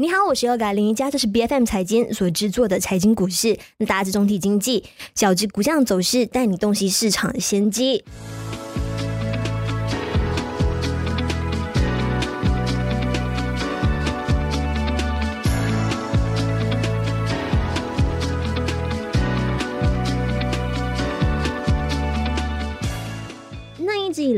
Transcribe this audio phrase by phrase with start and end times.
[0.00, 3.58] 你好，我是要改林一家，这是 B F M 财经所制作的财经股市。
[3.84, 4.84] 大致总体经济，
[5.16, 8.04] 小至股价走势，带你洞悉市场的先机。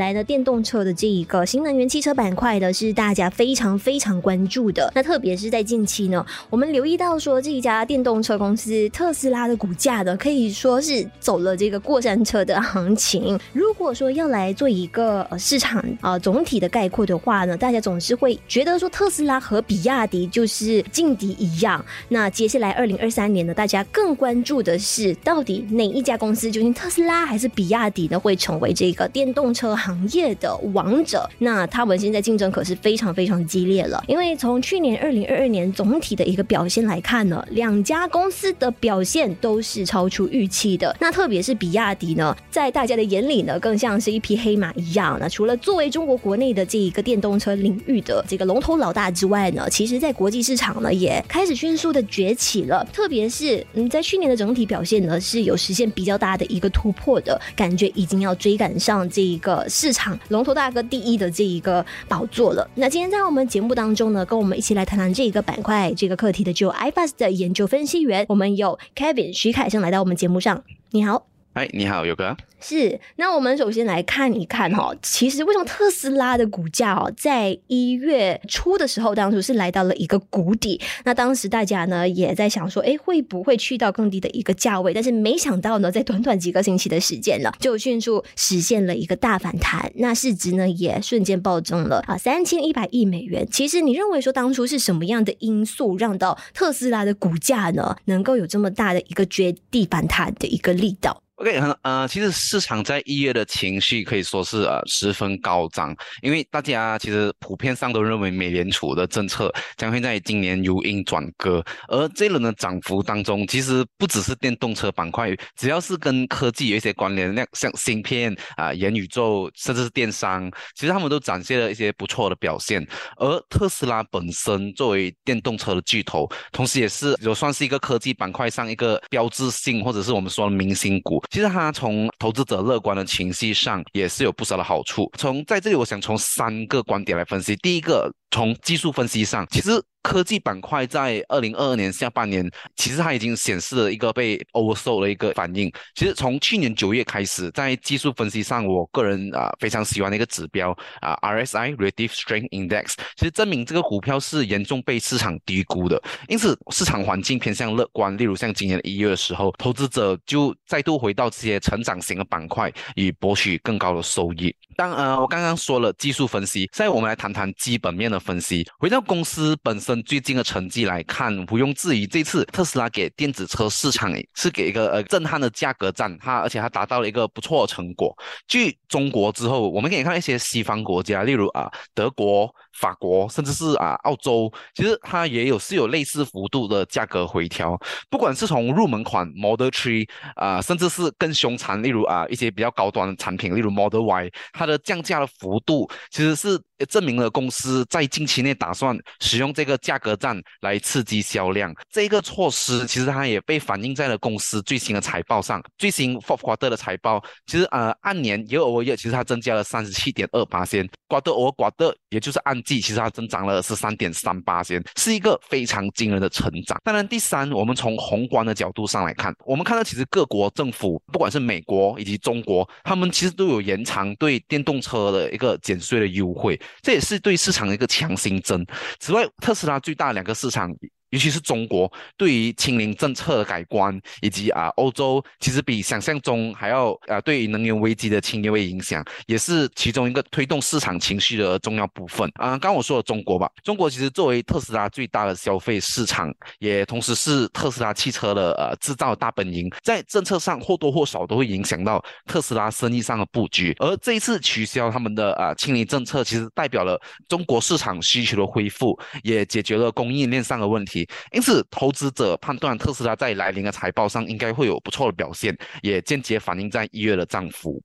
[0.00, 4.90] 来呢，电动车的这一个新能源汽车板块呢，是大家非常非常关注的。
[4.94, 13.38] 那特别是在近期呢，我们留意到说，这一家电动车公司特斯拉的股价呢，可以说是走了这个过山车的行情。
[13.52, 21.84] 如果说要来做一个呃市场啊总体的概括的话呢，大家总是会觉得说特斯拉和比亚迪就是劲敌一样。
[22.08, 29.60] 那接下来二零二三年呢，大家更关注的是，到底哪一家公司，究竟特斯拉还是比亚迪呢，会成为这个电动车？
[29.60, 34.02] 车行业的王者，那他们现在竞争可是非常非常激烈了。
[34.06, 40.96] 因为从去年二零二二年总体的一个表现来看呢，两家公司的表现都是超出预期的。
[41.00, 45.18] 那特别是比亚迪呢，在大家的眼里呢，更像是一匹黑马一样。
[45.20, 52.86] 那除了作为中国国内的这一个电动车领域的这个龙头老大之外呢，其实在国际市场呢，也开始迅速的崛起了。
[52.92, 59.66] 特别是嗯，在去年的整体表现呢，是有实现比较大的一个突破的感觉，已经要追赶上这一个。
[59.80, 62.68] 市场龙头大哥第一的这一个宝座了。
[62.74, 70.62] 那今天在我们节目当中呢，跟我们一起来谈谈这一个板块、这个课题的，就有 iFast 的研究分析员，我们有 Kevin 徐凯生来到我们节目上。
[70.90, 72.36] 你好，哎，你好，有哥。
[72.60, 80.80] 是，那我们首先来看一看哈，其实为什么特斯拉的股价哦，在一月初的时候，当初是来到了一个谷底。
[81.04, 84.94] 那当时大家呢也在想说，哎，会不会去到更低的一个价位？
[84.94, 89.90] 但是没想到呢，在短短几个星期的时间了，就迅速实现了一个大反弹。
[89.96, 93.44] 那市值呢也瞬间暴增了啊，三千一百亿美元。
[93.50, 122.86] 其实你认为说当初是什么样的因素让到特斯拉的股价呢能够有这么大的一个绝地反弹的一个力道？OK，很呃，其实市场在一月的情绪可以说是呃十分高涨，因为大家其实普遍上都认为美联储的政策将会在今年由鹰转鸽，而这一轮的涨幅当中，其实不只是电动车板块，只要是跟科技有一些关联，那像芯片啊、元宇宙，甚至是电商，其实他们都展现了一些不错的表现。
[123.16, 131.18] 而特斯拉本身作为电动车的巨头，同时也是就算是一个科技板块上一个标志性，或者是我们说的明星股。
[131.30, 135.10] 其实它从投资者乐观的情绪上也是有不少的好处。
[135.16, 137.54] 从在这里，我想从三个观点来分析。
[137.56, 139.82] 第一个，从技术分析上，其实。
[140.02, 145.70] 科技板块在二零二二年下半年，其实它已经显示了一个被 oversold 的一个反应。
[145.94, 156.02] 其实从去年九月开始，在技术分析上，我个人啊非常喜欢的一个指标啊 RSI Relative Strength Index，其实证明这个股票是严重被市场低估的。
[156.28, 158.16] 因此，市场环境偏向乐观。
[158.16, 164.54] 例如像今年一月的时候，投资者就再度回到这些成长型的板块，以博取更高的收益。
[164.76, 168.66] 当呃，我刚刚说了技术分析，现在我们来谈谈基本面的分析。
[168.78, 170.00] 回到公司本身。
[170.10, 178.12] 最近的成绩来看，毋庸置疑，这次特斯拉给电子车市场是给一个呃震撼的价格战，它而且它达到了一个不错的成果。
[178.48, 182.52] 据中国之后，我们可以看一些西方国家，例如啊德国。
[182.78, 187.78] 法国甚至是啊澳洲，其实它也有是有类似幅度的价格回调。
[188.08, 201.74] 不管是从入门款 Model Three 啊，甚至是更凶残，例如啊一些比较高端的产品，例如 Model Y，它的降价的幅度其实是证明了公司在近期内打算使用这个价格战来刺激销量。
[201.90, 205.62] 这个措施其实它也被反映在了公司最新的财报上。
[205.78, 216.78] 最新 Fourth Quarter 的财报，其实呃按年 YoY 其实它增加了三十七点二八先，Quarter over Quarter，也就是按季其实它增长了十三点三八先，是一个非常惊人的成长。
[216.84, 228.64] 当然，第三，我们从宏观的角度上来看，我们看到其实各国政府，不管是美国以及中国，他们其实都有延长对电动车的一个减税的优惠，这也是对市场的一个强心针。
[228.98, 230.70] 此外，特斯拉最大的两个市场。
[231.10, 242.56] 尤其是中国对于清零政策的改观，以及啊欧洲其实比想象中还要啊对于能源危机的轻微影响，也是其中一个推动市场情绪的重要部分啊。
[242.58, 253.74] 刚我说了中国吧，中国其实作为特斯拉最大的消费市场，也同时是特斯拉汽车的呃制造大本营，在政策上或多或少都会影响到特斯拉生意上的布局。
[253.80, 260.99] 而这一次取消他们的啊清零政策，其实代表了中国市场需求的恢复，也解决了供应链上的问题。
[261.32, 267.82] 因此，投资者判断特斯拉在来临的财报上应该会有不错的表现，也间接反映在一月的涨幅。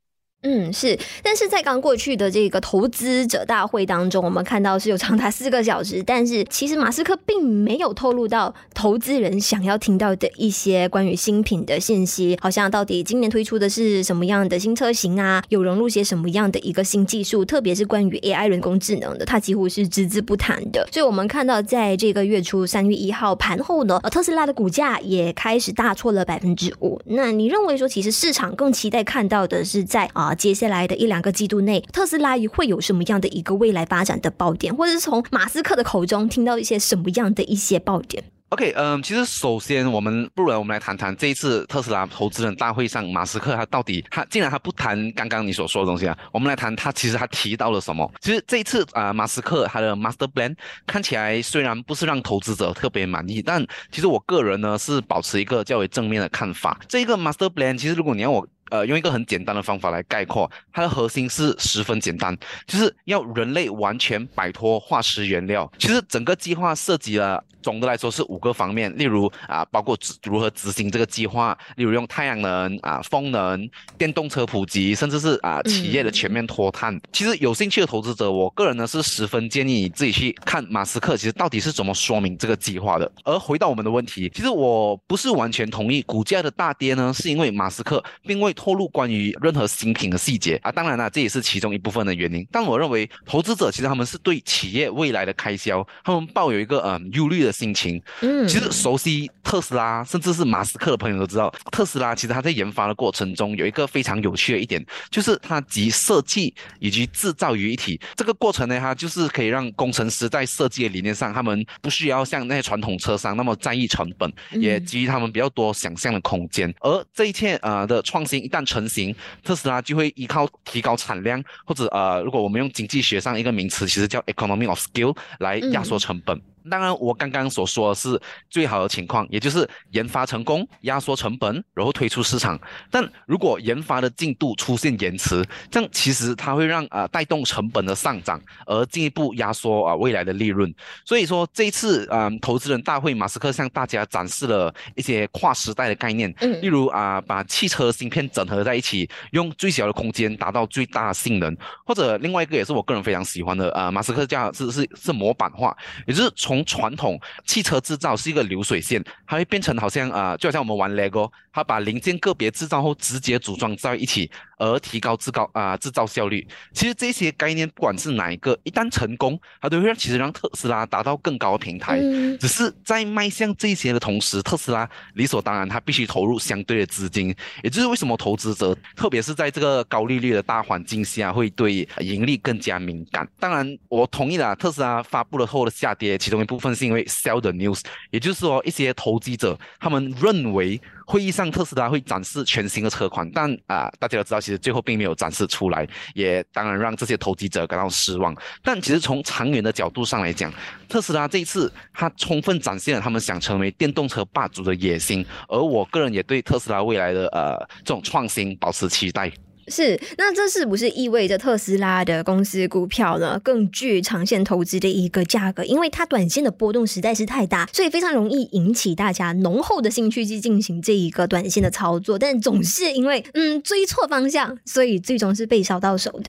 [0.48, 20.88] 嗯，是，但是在刚过去的这个投资者大会当中，我们看到是有长达四个小时，但是其实马斯克并没有透露到投资人想要听到的一些关于新品的信息，好像到底今年推出的是什么样的新车型啊，有融入些什么样的一个新技术，特别是关于 AI 人工智能的，他几乎是只字不谈的。
[20.92, 27.02] 所以我们看到在这个月初三月一号盘后呢，特斯拉的股价也开始大挫了百分之五。
[27.06, 30.35] 那你认为说，其实市场更期待看到的是在啊？
[30.36, 46.18] 接下来的一两个季度内，特斯拉会有什么样的一个未来发展的爆点，或者是从马斯克的口中听到一些什么样的一些爆点？OK，嗯，其实首先我们不如我们来谈谈这一次特斯拉投资人大会上，马斯克他到底他竟然他不谈刚刚你所说的东西啊？
[46.32, 48.10] 我们来谈他其实他提到了什么？
[48.22, 50.56] 其实这一次啊，马斯克他的 Master Plan
[50.86, 56.80] 看起来虽然不是让投资者特别满意，但其实我个人呢是保持一个较为正面的看法。
[56.88, 65.72] 这一个 Master Plan 其实如果你要我呃用一个很简单的方法来概括，它的核心是十分简单，就是要人类完全摆脱化石原料。
[65.78, 67.44] 其实整个计划涉及了。
[67.66, 73.68] 总的来说是五个方面，例如啊，包括如何执行这个计划，例如用太阳能啊、风能、
[73.98, 76.96] 电动车普及，甚至是啊企业的全面脱碳。
[77.12, 83.12] 其实有兴趣的投资者，我个人呢是十分建议你自己去看马斯克其实到底是怎么说明这个计划的。
[83.24, 90.72] 而回到我们的问题，其实我不是完全同意股价的大跌呢，是因为马斯克并未透露关于任何新品的细节啊。
[90.72, 92.48] 当然了，这也是其中一部分的原因。
[92.52, 97.56] 但我认为投资者其实他们是对企业未来的开销，他们抱有一个嗯忧虑的。
[97.56, 108.02] 心情，嗯，其实熟悉特斯拉，甚至是马斯克的朋友都知道，特斯拉其实它在研发的过程中有一个非常有趣的一点，就是它集设计以及制造于一体。
[108.16, 116.74] 这个过程呢，它就是可以让工程师在设计的理念上，他们不需要像那些传统车商那么在意成本，也给予他们比较多想象的空间。
[116.82, 126.42] 而这一切呃的创新一旦成型，特斯拉就会依靠提高产量，或者呃，如果我们用经济学上一个名词，其实叫 economy of scale 来压缩成本。
[126.70, 128.20] 当然，我刚刚所说的是
[128.50, 132.60] 最好的情况，也就是研发成功、压缩成本，然后推出市场。
[132.90, 140.74] 但如果研发的进度出现延迟，这样其实它会让啊带动成本的上涨，而进一步压缩啊未来的利润。
[141.06, 155.76] 所以说这一次啊投资人大会，马斯克向大家展示了一些跨时代的概念，嗯例如啊把汽车芯片整合在一起，用最小的空间达到最大的性能，或者另外一个也是我个人非常喜欢的啊马斯克叫是是是模板化，
[156.08, 166.48] 也就是从从传统汽车制造是一个流水线，它会变成好像啊，就好像我们玩 LEGO，它把零件个别制造后直接组装在一起，而提高制高啊制造效率。
[166.72, 172.00] 其实这些概念不管是哪一个，一旦成功，它都会让其实让特斯拉达到更高的平台。
[172.40, 183.28] 只是在迈向这些的同时，特斯拉理所当然它必须投入相对的资金，也就是为什么投资者特别是在这个高利率的大环境下，会对盈利更加敏感。
[183.40, 186.45] 当然，我同意了，特斯拉发布了后的下跌，其中。
[186.46, 187.82] 一部分是因为 sell the news，
[188.12, 198.36] 也就是说一些投机者他们认为会议上特斯拉会展示全新的车款，但啊大家都知道其实最后并没有展示出来，也当然让这些投机者感到失望。
[198.64, 200.54] 但其实从长远的角度上来讲，
[200.88, 209.32] 特斯拉这一次它充分展现了他们想成为电动车霸主的野心，而我个人也对特斯拉未来的呃这种创新保持期待。
[209.68, 215.64] 是，那这是不是意味着特斯拉的公司股票呢更具长线投资的一个价格？
[215.64, 226.26] 因为它短线的波动实在是太大，所以非常容易引起大家浓厚的兴趣去进行这一个短线的操作，但总是因为嗯追错方向，所以最终是被烧到手的。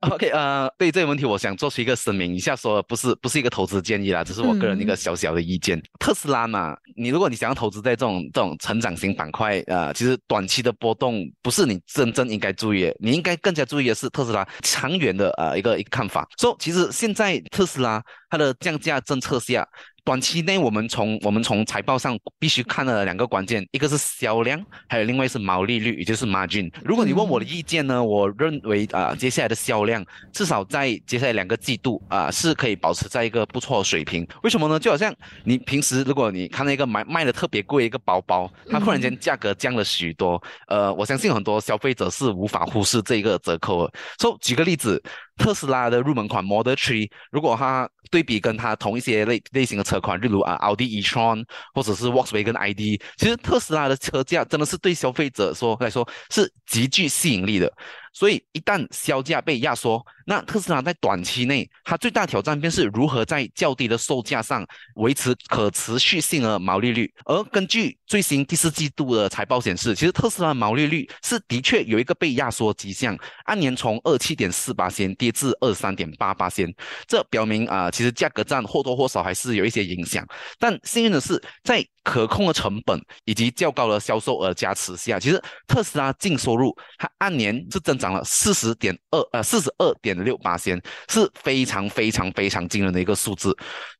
[0.00, 5.82] OK，呃，对这个问题，我想做出一个声明，以下说不是不是一个投资建议啦，只是我个人一个小小的意见。
[5.98, 16.28] 特斯拉嘛，你如果你想要投资在这种这种成长型板块，呃，其实短期的波动不是你真正应该注意，你应该更加注意的是特斯拉长远的呃一个一个看法。
[16.38, 19.66] 说其实现在特斯拉它的降价政策下。
[20.04, 26.72] 短期内，我们从我们从财报上必须看的两个关键，一个是销量，还有另外是毛利率，也就是 margin。
[26.84, 34.24] 如果你问我的意见呢，我认为啊，接下来的销量至少在接下来两个季度啊是可以保持在一个不错的水平。
[34.44, 34.78] 为什么呢？
[34.78, 43.92] 就好像你平时如果你看到一个买卖的特别贵一个包包，它忽然间价格降了许多，呃，我相信很多消费者是无法忽视这一个折扣的。
[44.20, 45.02] 说举个例子。
[45.36, 57.72] 特斯拉的入门款 Model Three，如果它对比跟它同一些类类型的车款，例如啊奥迪 e-tron 或者是 Volkswagen ID，其实特斯拉的车价真的是对消费者说来说是极具吸引力的。
[58.12, 67.12] 所以一旦销价被压缩，那特斯拉在短期内它最大挑战便是如何在较低的售价上维持可持续性的毛利率。
[67.26, 76.72] 而根据最新第四季度的财报显示，其实特斯拉毛利率是的确有一个被压缩迹象，按年从二七点四八仙跌至二三点八八仙，
[77.06, 80.24] 这表明啊，其实价格战或多或少还是有一些影响。
[80.58, 93.52] 但幸运的是，在可控的成本以及较高的销售额加持下，其实特斯拉净收入它按年是增长了四十点二呃四十二点六八仙，是非常非常非常惊人的一个数字。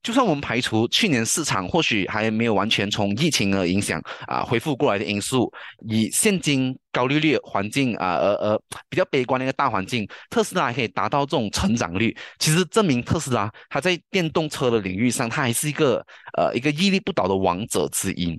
[0.04, 3.96] 就算我们排除去年市场或许还没有完全从疫情的影响
[4.26, 5.53] 啊恢复过来的因素，
[5.88, 8.61] 以现今高利率环境啊而而
[8.91, 16.05] 比较悲观的一个大环境，特斯拉还可以达到这种成长率，其实证明特斯拉它在电动车的领域上，它还是一个
[16.37, 17.87] 呃一个屹立不倒的王者。
[17.93, 18.38] 之一，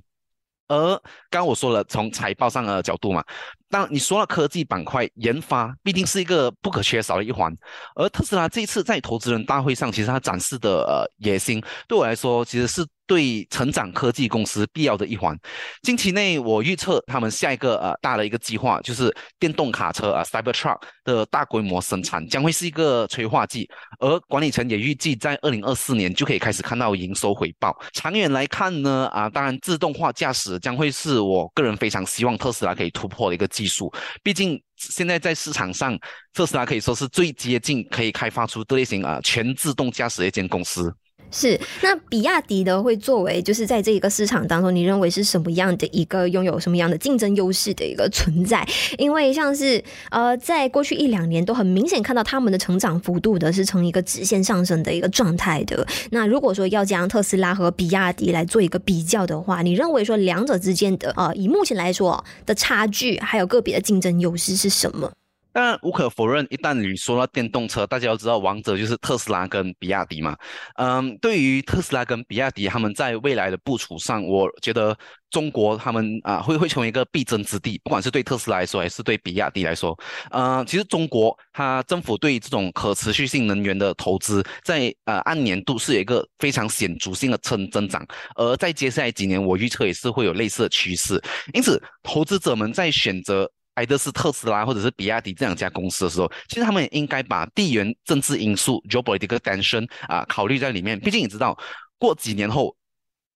[0.68, 0.90] 而
[1.30, 3.24] 刚刚我说了，从财报上的角度嘛。
[3.70, 7.52] 当你说了科技板块研发必定是一个不可缺少的一环，
[7.96, 15.36] 而特斯拉这一次在投资人大会上，其实它展示的呃野心，对我来说其实是对成长科技公司必要的一环。
[15.82, 23.68] 近期内，我预测他们下一个呃大的一个计划就是电动卡车啊，Cybertruck 的大规模生产将会是一个催化剂，
[24.00, 27.76] 而管理层也预计在二零二四年就可以开始看到营收回报。
[27.94, 33.48] 长远来看呢，啊，当然自动化驾驶将会是我个人非常希望特斯拉可以突破的一个。
[33.48, 35.98] 技术，毕竟现在在市场上，
[36.34, 40.94] 特斯拉可以说是最接近可以开发出这类型啊全自动驾驶的一间公司。
[41.30, 48.68] 是，那比亚迪的会作为就是在这一个市场当中，你认为是什么样的一个拥有什么样的竞争优势的一个存在？
[48.98, 55.86] 因为像是呃，在过去一两年都很明显看到他们的成长幅度的是呈一个直线上升的一个状态的。
[56.12, 65.12] 那如果说要将特斯拉和比亚迪来做一个比较的话，你认为说两者之间的呃，以目前来说的差距，还有个别的竞争优势是什么？
[65.58, 70.38] 但无可否认，一旦你说到电动车，大家都知道王者就是特斯拉跟比亚迪嘛。
[70.76, 74.96] 嗯，对于特斯拉跟比亚迪，他们在未来的部署上，我觉得
[75.32, 79.98] 中国他们啊会会成为一个必争之地，不管是对特斯拉来说，还是对比亚迪来说。
[80.30, 91.20] 嗯，其实中国它政府对这种可持续性能源的投资，在呃按年度是有一个非常显著性的增增长，而在接下来几年，我预测也是会有类似的趋势。
[91.56, 93.52] 因此，投资者们在选择。
[93.78, 101.00] 埃德是特斯拉或者是比亚迪这两家公司的时候，其实他们也应该把地缘政治因素 （geopolitical tension） 啊考虑在里面。
[101.00, 101.56] 毕竟你知道，
[102.00, 102.76] 过几年后，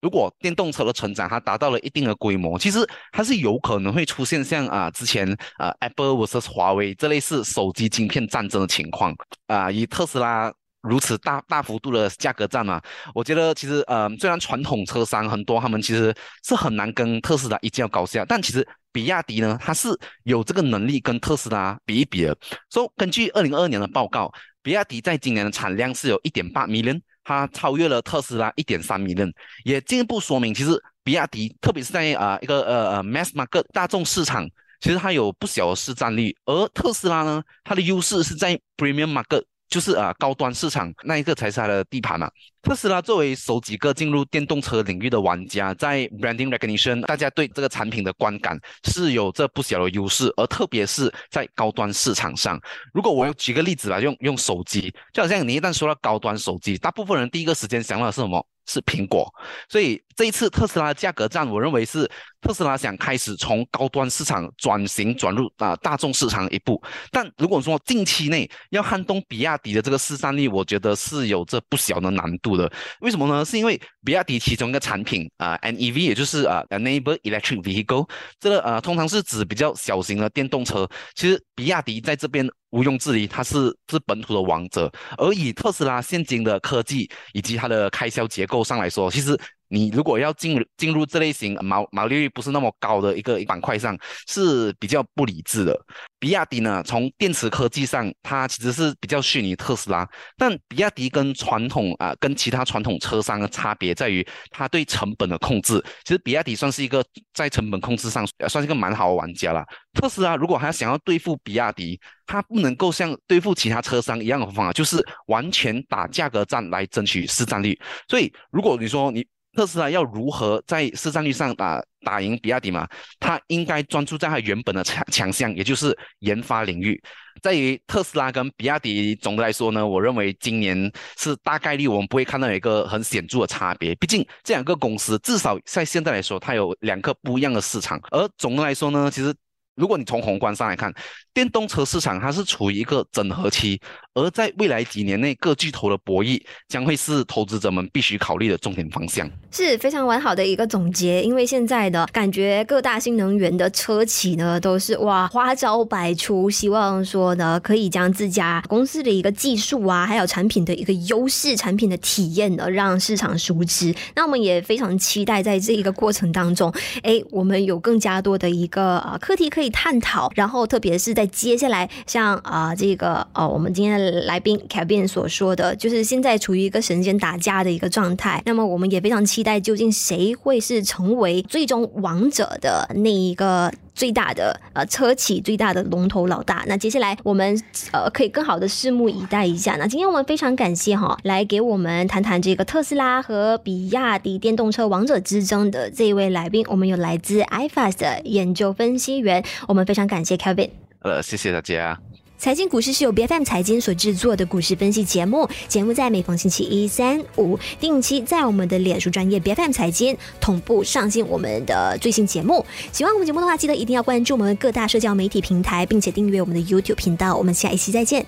[0.02, 9.70] 如果电动车的成长它达到了一定的规模，其实它是有可能会出现像啊之前啊 Apple vs 华为这类似手机晶片战争的情况啊。
[9.70, 12.82] 以特斯拉如此大大幅度的价格战嘛，
[13.14, 16.12] 我觉得其实呃虽然传统车商很多，他们其实
[16.44, 18.68] 是很难跟特斯拉一较高下，但其实。
[18.92, 19.90] 比亚迪呢，它是
[20.24, 22.38] 有这个能力跟特斯拉比一比的。
[22.72, 24.32] 说根据二零二二年的报告，
[24.62, 29.32] 比亚迪在今年的产量是有一点八 million，它超越了特斯拉一点三 million，
[29.64, 30.72] 也进一步说明，其实
[31.04, 34.48] 比亚迪特别是在啊一个呃呃 mass market 大众市场，
[34.80, 39.44] 其实它有不小的市占率，而特斯拉呢，它的优势是在 premium market。
[39.72, 42.30] 就是啊，高端市场那一个才是它的地盘嘛。
[42.62, 52.60] 特斯拉作为首几个进入电动车领域的玩家，在 branding recognition，大家对这个产品的观感是有这不小的优势，而特别是在高端市场上。
[52.94, 58.46] 如果我举个例子吧，用用手机，就好像你一旦说到高端手机，大部分人第一个时间想到的是什么？
[58.68, 59.28] 是苹果。
[59.68, 62.10] 所以这一次特斯拉的价格战，我认为是。
[62.42, 72.72] 特斯拉想开始从高端市场转型转入啊大众市场一步，但如果说近期内要撼动比亚迪的这个市占率，我觉得是有着不小的难度的。
[73.02, 73.44] 为什么呢？
[73.44, 80.90] 是因为比亚迪其中一个产品啊，NEV，也就是啊，Enable Electric Vehicle，这个呃通常是指比较小型的电动车。
[81.16, 84.92] 其实比亚迪在这边毋庸置疑，它是是本土的王者。
[85.18, 89.40] 而以特斯拉现今的科技以及它的开销结构上来说，其实。
[89.72, 93.98] 你如果要进进入这类型毛毛利率不是那么高的一个板块上，
[94.28, 95.80] 是比较不理智的。
[96.20, 100.08] 比亚迪呢，从电池科技上，它其实是比较逊于特斯拉。
[100.38, 105.82] 但比亚迪跟传统啊，跟其他传统车商的差别在于，它对成本的控制。
[106.04, 109.66] 其实比亚迪算是一个在成本控制上算是一个蛮好的玩家了。
[109.94, 117.80] 特斯拉如果还想要对付比亚迪，它不能够像对付其他车商一样的方法，就是完全打价格战来争取市占率。
[118.10, 119.26] 所以，如果你说你。
[119.54, 122.88] 特斯拉要如何在市占率上打打赢比亚迪嘛？
[123.20, 127.02] 它应该专注在它原本的强强项，也就是研发领域。
[127.42, 133.96] 在于特斯拉跟比亚迪，总的来说呢，我认为今年是大概率我们不会看到一个很显著的差别。
[133.96, 138.00] 毕竟这两个公司至少在现在来说，它有两个不一样的市场。
[138.12, 139.34] 而总的来说呢，其实。
[139.76, 140.94] 如果你从宏观上来看，
[141.34, 143.82] 电动车市场它是处于一个整合期，
[144.14, 149.30] 而在未来几年内，各巨头的博弈将会是投资者们必须考虑的重点方向。
[149.52, 163.96] 是非常完好的一个总结，因为现在的感觉各大新能源的车企呢，都是哇花招百出，希望说呢可以将自家公司的一个技术啊，还有产品的一个优势、产品的体验呢，让市场熟知。
[164.16, 179.42] 那我们也非常期待在这一个过程当中，哎，我们有更加多的一个啊课题可以探讨，然后特别是在接下来像啊这个呃我们今天来宾凯宾所说的，就是现在处于一个神仙打架的一个状态，那么我们也非常期。
[179.42, 186.64] 期待究竟谁会是成为最终王者的那一个最大的呃车企最大的龙头老大？
[186.68, 187.60] 那接下来我们
[187.92, 189.78] 呃可以更好的拭目以待一下。
[189.78, 200.70] 那今天我们非常感谢哈，来给我们谈谈这个特斯拉和比亚迪电动车王者之争的这一位来宾，我们有来自 iFast 的研究分析员，我们非常感谢 Kevin。
[201.00, 202.00] 呃，谢谢大家。
[202.42, 212.66] 财经股市是由 B F M 财经所制作的股市分析节目，节目在每逢星期一、三、五定期在我们的脸书专业 B F M 财经同步上新我们的最新节目。
[212.92, 217.36] 喜欢我们节目的话，记得一定要关注我们的各大社交媒体平台，并且订阅我们的 YouTube 频道。
[217.36, 218.26] 我们下一期再见。